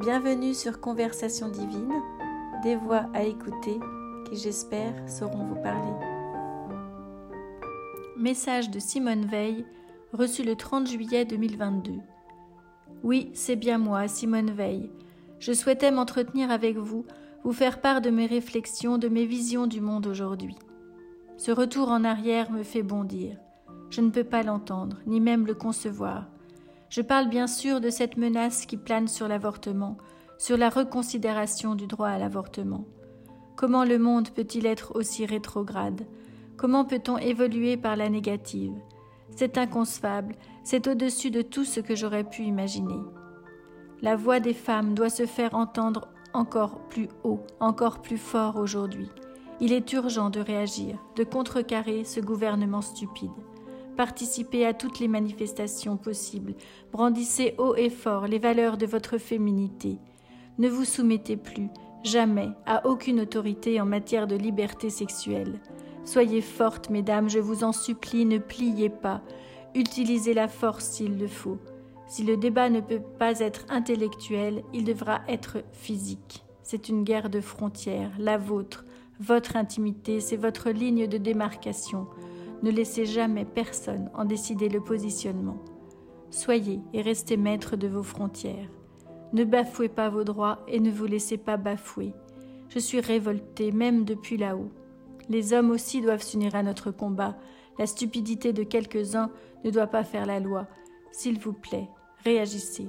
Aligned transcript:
Bienvenue 0.00 0.54
sur 0.54 0.80
Conversation 0.80 1.50
divine, 1.50 1.92
des 2.62 2.74
voix 2.74 3.10
à 3.12 3.22
écouter 3.22 3.78
qui 4.24 4.36
j'espère 4.36 4.94
sauront 5.06 5.44
vous 5.44 5.60
parler. 5.62 5.92
Message 8.16 8.70
de 8.70 8.78
Simone 8.78 9.26
Veil, 9.26 9.66
reçu 10.14 10.42
le 10.42 10.56
30 10.56 10.88
juillet 10.88 11.26
2022. 11.26 11.92
Oui, 13.02 13.30
c'est 13.34 13.56
bien 13.56 13.76
moi, 13.76 14.08
Simone 14.08 14.52
Veil. 14.52 14.90
Je 15.38 15.52
souhaitais 15.52 15.90
m'entretenir 15.90 16.50
avec 16.50 16.78
vous, 16.78 17.04
vous 17.44 17.52
faire 17.52 17.82
part 17.82 18.00
de 18.00 18.08
mes 18.08 18.24
réflexions, 18.24 18.96
de 18.96 19.08
mes 19.08 19.26
visions 19.26 19.66
du 19.66 19.82
monde 19.82 20.06
aujourd'hui. 20.06 20.56
Ce 21.36 21.50
retour 21.50 21.90
en 21.90 22.04
arrière 22.04 22.50
me 22.50 22.62
fait 22.62 22.82
bondir. 22.82 23.36
Je 23.90 24.00
ne 24.00 24.08
peux 24.08 24.24
pas 24.24 24.42
l'entendre, 24.42 24.96
ni 25.06 25.20
même 25.20 25.46
le 25.46 25.54
concevoir. 25.54 26.30
Je 26.90 27.02
parle 27.02 27.28
bien 27.28 27.46
sûr 27.46 27.80
de 27.80 27.88
cette 27.88 28.16
menace 28.16 28.66
qui 28.66 28.76
plane 28.76 29.06
sur 29.06 29.28
l'avortement, 29.28 29.96
sur 30.38 30.56
la 30.56 30.68
reconsidération 30.68 31.76
du 31.76 31.86
droit 31.86 32.08
à 32.08 32.18
l'avortement. 32.18 32.84
Comment 33.54 33.84
le 33.84 33.96
monde 33.96 34.30
peut-il 34.30 34.66
être 34.66 34.96
aussi 34.96 35.24
rétrograde? 35.24 36.04
Comment 36.56 36.84
peut-on 36.84 37.16
évoluer 37.16 37.76
par 37.76 37.94
la 37.94 38.08
négative? 38.08 38.74
C'est 39.36 39.56
inconcevable, 39.56 40.34
c'est 40.64 40.88
au-dessus 40.88 41.30
de 41.30 41.42
tout 41.42 41.64
ce 41.64 41.78
que 41.78 41.94
j'aurais 41.94 42.24
pu 42.24 42.42
imaginer. 42.42 42.98
La 44.02 44.16
voix 44.16 44.40
des 44.40 44.54
femmes 44.54 44.94
doit 44.94 45.10
se 45.10 45.26
faire 45.26 45.54
entendre 45.54 46.08
encore 46.32 46.88
plus 46.88 47.08
haut, 47.22 47.40
encore 47.60 48.02
plus 48.02 48.18
fort 48.18 48.56
aujourd'hui. 48.56 49.08
Il 49.60 49.72
est 49.72 49.92
urgent 49.92 50.28
de 50.28 50.40
réagir, 50.40 50.98
de 51.14 51.22
contrecarrer 51.22 52.02
ce 52.02 52.18
gouvernement 52.18 52.82
stupide. 52.82 53.30
Participez 54.00 54.64
à 54.64 54.72
toutes 54.72 54.98
les 54.98 55.08
manifestations 55.08 55.98
possibles, 55.98 56.54
brandissez 56.90 57.54
haut 57.58 57.74
et 57.76 57.90
fort 57.90 58.26
les 58.26 58.38
valeurs 58.38 58.78
de 58.78 58.86
votre 58.86 59.18
féminité. 59.18 59.98
Ne 60.56 60.70
vous 60.70 60.86
soumettez 60.86 61.36
plus, 61.36 61.68
jamais, 62.02 62.48
à 62.64 62.86
aucune 62.86 63.20
autorité 63.20 63.78
en 63.78 63.84
matière 63.84 64.26
de 64.26 64.36
liberté 64.36 64.88
sexuelle. 64.88 65.60
Soyez 66.06 66.40
fortes, 66.40 66.88
mesdames, 66.88 67.28
je 67.28 67.40
vous 67.40 67.62
en 67.62 67.72
supplie, 67.72 68.24
ne 68.24 68.38
pliez 68.38 68.88
pas. 68.88 69.20
Utilisez 69.74 70.32
la 70.32 70.48
force 70.48 70.86
s'il 70.86 71.18
le 71.18 71.28
faut. 71.28 71.58
Si 72.08 72.22
le 72.22 72.38
débat 72.38 72.70
ne 72.70 72.80
peut 72.80 73.02
pas 73.18 73.40
être 73.40 73.66
intellectuel, 73.68 74.62
il 74.72 74.84
devra 74.84 75.20
être 75.28 75.58
physique. 75.72 76.42
C'est 76.62 76.88
une 76.88 77.04
guerre 77.04 77.28
de 77.28 77.42
frontières, 77.42 78.12
la 78.18 78.38
vôtre. 78.38 78.86
Votre 79.18 79.56
intimité, 79.56 80.20
c'est 80.20 80.38
votre 80.38 80.70
ligne 80.70 81.06
de 81.06 81.18
démarcation. 81.18 82.06
Ne 82.62 82.70
laissez 82.70 83.06
jamais 83.06 83.44
personne 83.44 84.10
en 84.14 84.24
décider 84.24 84.68
le 84.68 84.80
positionnement. 84.80 85.58
Soyez 86.30 86.80
et 86.92 87.02
restez 87.02 87.36
maître 87.36 87.76
de 87.76 87.88
vos 87.88 88.02
frontières. 88.02 88.68
Ne 89.32 89.44
bafouez 89.44 89.88
pas 89.88 90.10
vos 90.10 90.24
droits 90.24 90.60
et 90.68 90.80
ne 90.80 90.90
vous 90.90 91.06
laissez 91.06 91.38
pas 91.38 91.56
bafouer. 91.56 92.12
Je 92.68 92.78
suis 92.78 93.00
révoltée, 93.00 93.72
même 93.72 94.04
depuis 94.04 94.36
là-haut. 94.36 94.70
Les 95.28 95.52
hommes 95.52 95.70
aussi 95.70 96.00
doivent 96.00 96.22
s'unir 96.22 96.54
à 96.54 96.62
notre 96.62 96.90
combat. 96.90 97.36
La 97.78 97.86
stupidité 97.86 98.52
de 98.52 98.62
quelques-uns 98.62 99.30
ne 99.64 99.70
doit 99.70 99.86
pas 99.86 100.04
faire 100.04 100.26
la 100.26 100.40
loi. 100.40 100.66
S'il 101.12 101.38
vous 101.38 101.52
plaît, 101.52 101.88
réagissez. 102.24 102.88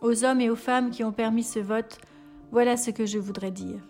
Aux 0.00 0.24
hommes 0.24 0.40
et 0.40 0.50
aux 0.50 0.56
femmes 0.56 0.90
qui 0.90 1.02
ont 1.02 1.12
permis 1.12 1.42
ce 1.42 1.58
vote, 1.58 1.98
voilà 2.52 2.76
ce 2.76 2.90
que 2.90 3.06
je 3.06 3.18
voudrais 3.18 3.50
dire. 3.50 3.80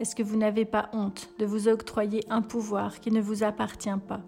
Est-ce 0.00 0.16
que 0.16 0.22
vous 0.22 0.38
n'avez 0.38 0.64
pas 0.64 0.88
honte 0.94 1.28
de 1.38 1.44
vous 1.44 1.68
octroyer 1.68 2.24
un 2.30 2.40
pouvoir 2.40 3.00
qui 3.00 3.10
ne 3.10 3.20
vous 3.20 3.44
appartient 3.44 3.90
pas? 4.08 4.22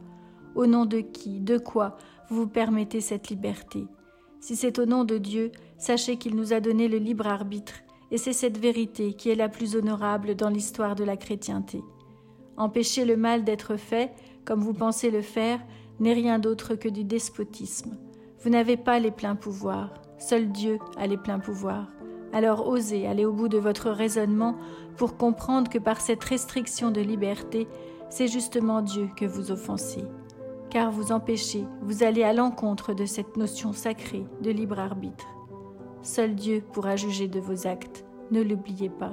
Au 0.54 0.66
nom 0.66 0.84
de 0.84 1.00
qui, 1.00 1.40
de 1.40 1.56
quoi 1.56 1.96
vous 2.28 2.42
vous 2.42 2.46
permettez 2.46 3.00
cette 3.00 3.30
liberté? 3.30 3.86
Si 4.38 4.54
c'est 4.54 4.78
au 4.78 4.84
nom 4.84 5.04
de 5.04 5.16
Dieu, 5.16 5.50
sachez 5.78 6.18
qu'il 6.18 6.36
nous 6.36 6.52
a 6.52 6.60
donné 6.60 6.88
le 6.88 6.98
libre 6.98 7.26
arbitre, 7.26 7.72
et 8.10 8.18
c'est 8.18 8.34
cette 8.34 8.58
vérité 8.58 9.14
qui 9.14 9.30
est 9.30 9.34
la 9.34 9.48
plus 9.48 9.74
honorable 9.74 10.34
dans 10.34 10.50
l'histoire 10.50 10.94
de 10.94 11.04
la 11.04 11.16
chrétienté. 11.16 11.80
Empêcher 12.58 13.06
le 13.06 13.16
mal 13.16 13.42
d'être 13.42 13.76
fait, 13.76 14.12
comme 14.44 14.60
vous 14.60 14.74
pensez 14.74 15.10
le 15.10 15.22
faire, 15.22 15.58
n'est 16.00 16.12
rien 16.12 16.38
d'autre 16.38 16.74
que 16.74 16.90
du 16.90 17.04
despotisme. 17.04 17.96
Vous 18.40 18.50
n'avez 18.50 18.76
pas 18.76 18.98
les 18.98 19.10
pleins 19.10 19.36
pouvoirs, 19.36 19.94
seul 20.18 20.52
Dieu 20.52 20.78
a 20.98 21.06
les 21.06 21.16
pleins 21.16 21.38
pouvoirs. 21.38 21.88
Alors 22.32 22.66
osez 22.66 23.06
aller 23.06 23.26
au 23.26 23.32
bout 23.32 23.48
de 23.48 23.58
votre 23.58 23.90
raisonnement 23.90 24.56
pour 24.96 25.16
comprendre 25.16 25.70
que 25.70 25.78
par 25.78 26.00
cette 26.00 26.24
restriction 26.24 26.90
de 26.90 27.00
liberté, 27.00 27.68
c'est 28.08 28.28
justement 28.28 28.82
Dieu 28.82 29.08
que 29.16 29.26
vous 29.26 29.50
offensez. 29.50 30.04
Car 30.70 30.90
vous 30.90 31.12
empêchez, 31.12 31.64
vous 31.82 32.02
allez 32.02 32.22
à 32.22 32.32
l'encontre 32.32 32.94
de 32.94 33.04
cette 33.04 33.36
notion 33.36 33.72
sacrée 33.72 34.24
de 34.40 34.50
libre 34.50 34.78
arbitre. 34.78 35.26
Seul 36.00 36.34
Dieu 36.34 36.64
pourra 36.72 36.96
juger 36.96 37.28
de 37.28 37.38
vos 37.38 37.66
actes, 37.66 38.04
ne 38.30 38.42
l'oubliez 38.42 38.88
pas. 38.88 39.12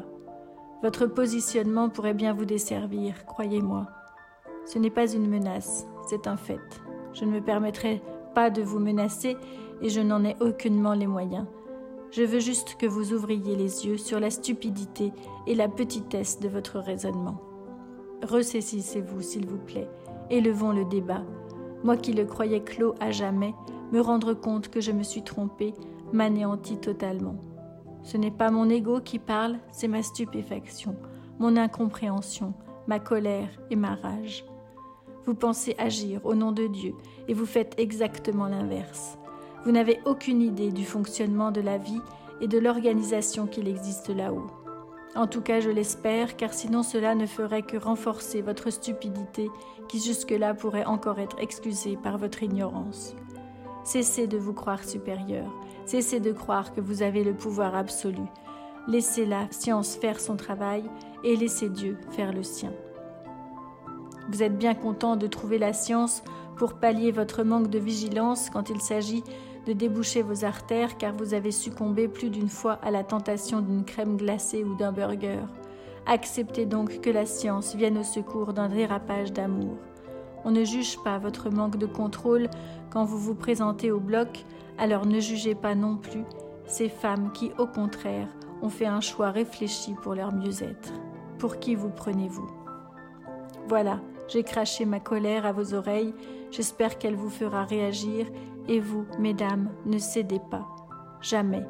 Votre 0.81 1.05
positionnement 1.05 1.89
pourrait 1.89 2.13
bien 2.13 2.33
vous 2.33 2.45
desservir, 2.45 3.25
croyez-moi. 3.25 3.87
Ce 4.65 4.79
n'est 4.79 4.89
pas 4.89 5.11
une 5.11 5.27
menace, 5.27 5.85
c'est 6.07 6.25
un 6.25 6.37
fait. 6.37 6.59
Je 7.13 7.25
ne 7.25 7.31
me 7.31 7.41
permettrai 7.41 8.01
pas 8.33 8.49
de 8.49 8.61
vous 8.61 8.79
menacer 8.79 9.35
et 9.81 9.89
je 9.89 9.99
n'en 9.99 10.23
ai 10.23 10.37
aucunement 10.39 10.93
les 10.93 11.07
moyens. 11.07 11.45
Je 12.11 12.23
veux 12.23 12.39
juste 12.39 12.75
que 12.75 12.87
vous 12.87 13.13
ouvriez 13.13 13.55
les 13.55 13.85
yeux 13.85 13.97
sur 13.97 14.19
la 14.19 14.31
stupidité 14.31 15.13
et 15.45 15.53
la 15.53 15.67
petitesse 15.67 16.39
de 16.39 16.49
votre 16.49 16.79
raisonnement. 16.79 17.39
Ressaisissez-vous, 18.23 19.21
s'il 19.21 19.45
vous 19.45 19.59
plaît, 19.59 19.89
élevons 20.31 20.71
le 20.71 20.85
débat. 20.85 21.23
Moi 21.83 21.97
qui 21.97 22.13
le 22.13 22.25
croyais 22.25 22.63
clos 22.63 22.95
à 22.99 23.11
jamais, 23.11 23.53
me 23.91 24.01
rendre 24.01 24.33
compte 24.33 24.69
que 24.69 24.81
je 24.81 24.91
me 24.91 25.03
suis 25.03 25.23
trompé 25.23 25.73
m'anéantit 26.11 26.77
totalement. 26.77 27.35
Ce 28.03 28.17
n'est 28.17 28.31
pas 28.31 28.49
mon 28.49 28.69
ego 28.69 29.01
qui 29.01 29.19
parle, 29.19 29.59
c'est 29.71 29.87
ma 29.87 30.01
stupéfaction, 30.01 30.95
mon 31.37 31.55
incompréhension, 31.57 32.53
ma 32.87 32.99
colère 32.99 33.49
et 33.69 33.75
ma 33.75 33.93
rage. 33.95 34.45
Vous 35.25 35.35
pensez 35.35 35.75
agir 35.77 36.25
au 36.25 36.33
nom 36.33 36.51
de 36.51 36.65
Dieu 36.65 36.95
et 37.27 37.35
vous 37.35 37.45
faites 37.45 37.75
exactement 37.77 38.47
l'inverse. 38.47 39.19
Vous 39.65 39.71
n'avez 39.71 39.99
aucune 40.05 40.41
idée 40.41 40.71
du 40.71 40.85
fonctionnement 40.85 41.51
de 41.51 41.61
la 41.61 41.77
vie 41.77 42.01
et 42.41 42.47
de 42.47 42.57
l'organisation 42.57 43.45
qu'il 43.45 43.67
existe 43.67 44.09
là-haut. 44.09 44.47
En 45.15 45.27
tout 45.27 45.41
cas, 45.41 45.59
je 45.59 45.69
l'espère, 45.69 46.37
car 46.37 46.53
sinon 46.53 46.83
cela 46.83 47.15
ne 47.15 47.25
ferait 47.25 47.63
que 47.63 47.77
renforcer 47.77 48.41
votre 48.41 48.69
stupidité 48.69 49.49
qui 49.87 49.99
jusque-là 49.99 50.53
pourrait 50.53 50.85
encore 50.85 51.19
être 51.19 51.39
excusée 51.39 51.97
par 52.01 52.17
votre 52.17 52.43
ignorance. 52.43 53.15
Cessez 53.83 54.27
de 54.27 54.37
vous 54.37 54.53
croire 54.53 54.83
supérieur, 54.83 55.51
cessez 55.85 56.19
de 56.19 56.31
croire 56.31 56.73
que 56.73 56.81
vous 56.81 57.01
avez 57.01 57.23
le 57.23 57.33
pouvoir 57.33 57.75
absolu. 57.75 58.21
Laissez 58.87 59.25
la 59.25 59.47
science 59.51 59.95
faire 59.95 60.19
son 60.19 60.35
travail 60.35 60.83
et 61.23 61.35
laissez 61.35 61.69
Dieu 61.69 61.97
faire 62.11 62.31
le 62.31 62.43
sien. 62.43 62.71
Vous 64.31 64.43
êtes 64.43 64.57
bien 64.57 64.75
content 64.75 65.15
de 65.15 65.25
trouver 65.25 65.57
la 65.57 65.73
science 65.73 66.23
pour 66.55 66.75
pallier 66.75 67.11
votre 67.11 67.43
manque 67.43 67.69
de 67.69 67.79
vigilance 67.79 68.49
quand 68.51 68.69
il 68.69 68.79
s'agit 68.79 69.23
de 69.65 69.73
déboucher 69.73 70.21
vos 70.21 70.45
artères 70.45 70.97
car 70.97 71.13
vous 71.13 71.33
avez 71.33 71.51
succombé 71.51 72.07
plus 72.07 72.29
d'une 72.29 72.49
fois 72.49 72.79
à 72.81 72.91
la 72.91 73.03
tentation 73.03 73.61
d'une 73.61 73.83
crème 73.83 74.17
glacée 74.17 74.63
ou 74.63 74.75
d'un 74.75 74.91
burger. 74.91 75.41
Acceptez 76.05 76.65
donc 76.65 77.01
que 77.01 77.09
la 77.09 77.25
science 77.25 77.75
vienne 77.75 77.97
au 77.97 78.03
secours 78.03 78.53
d'un 78.53 78.69
dérapage 78.69 79.31
d'amour. 79.31 79.77
On 80.45 80.51
ne 80.51 80.63
juge 80.63 80.97
pas 81.03 81.19
votre 81.19 81.49
manque 81.49 81.77
de 81.77 81.85
contrôle 81.85 82.49
quand 82.89 83.03
vous 83.03 83.19
vous 83.19 83.35
présentez 83.35 83.91
au 83.91 83.99
bloc, 83.99 84.45
alors 84.77 85.05
ne 85.05 85.19
jugez 85.19 85.55
pas 85.55 85.75
non 85.75 85.97
plus 85.97 86.23
ces 86.65 86.89
femmes 86.89 87.31
qui, 87.33 87.51
au 87.57 87.67
contraire, 87.67 88.27
ont 88.61 88.69
fait 88.69 88.85
un 88.85 89.01
choix 89.01 89.31
réfléchi 89.31 89.93
pour 90.01 90.15
leur 90.15 90.33
mieux-être. 90.33 90.93
Pour 91.37 91.59
qui 91.59 91.75
vous 91.75 91.89
prenez-vous? 91.89 92.49
Voilà, 93.67 93.99
j'ai 94.29 94.43
craché 94.43 94.85
ma 94.85 94.99
colère 94.99 95.45
à 95.45 95.51
vos 95.51 95.73
oreilles, 95.73 96.13
j'espère 96.51 96.97
qu'elle 96.97 97.15
vous 97.15 97.29
fera 97.29 97.65
réagir 97.65 98.27
et 98.67 98.79
vous, 98.79 99.05
mesdames, 99.17 99.71
ne 99.85 99.97
cédez 99.97 100.39
pas. 100.51 100.67
Jamais. 101.21 101.65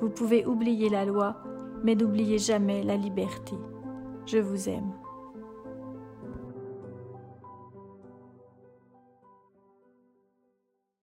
Vous 0.00 0.08
pouvez 0.08 0.46
oublier 0.46 0.88
la 0.88 1.04
loi, 1.04 1.36
mais 1.82 1.94
n'oubliez 1.94 2.38
jamais 2.38 2.82
la 2.82 2.96
liberté. 2.96 3.56
Je 4.26 4.38
vous 4.38 4.68
aime. 4.68 4.92